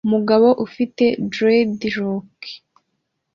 umugabo 0.07 0.47
ufite 0.65 1.05
dreadlock 1.31 2.39